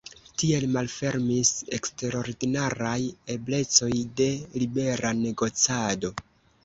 [0.43, 2.95] Tiel malfermis eksterordinaraj
[3.37, 3.93] eblecoj
[4.23, 4.31] de
[4.65, 6.13] libera negocado.